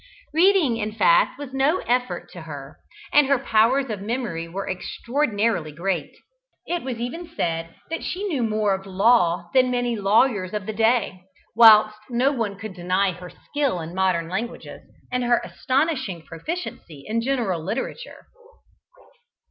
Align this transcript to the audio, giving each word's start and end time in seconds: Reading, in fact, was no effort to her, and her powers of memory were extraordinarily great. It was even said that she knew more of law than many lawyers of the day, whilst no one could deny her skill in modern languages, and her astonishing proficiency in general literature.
Reading, 0.33 0.77
in 0.77 0.93
fact, 0.93 1.37
was 1.37 1.53
no 1.53 1.77
effort 1.81 2.27
to 2.31 2.41
her, 2.41 2.79
and 3.13 3.27
her 3.27 3.37
powers 3.37 3.91
of 3.91 4.01
memory 4.01 4.47
were 4.47 4.67
extraordinarily 4.67 5.71
great. 5.71 6.17
It 6.65 6.81
was 6.81 6.97
even 6.97 7.27
said 7.29 7.75
that 7.91 8.03
she 8.03 8.23
knew 8.23 8.41
more 8.41 8.73
of 8.73 8.87
law 8.87 9.51
than 9.53 9.69
many 9.69 9.95
lawyers 9.95 10.53
of 10.55 10.65
the 10.65 10.73
day, 10.73 11.25
whilst 11.55 11.99
no 12.09 12.31
one 12.31 12.57
could 12.57 12.73
deny 12.73 13.11
her 13.11 13.29
skill 13.29 13.79
in 13.79 13.93
modern 13.93 14.27
languages, 14.27 14.81
and 15.11 15.23
her 15.23 15.39
astonishing 15.43 16.23
proficiency 16.25 17.03
in 17.05 17.21
general 17.21 17.63
literature. 17.63 18.25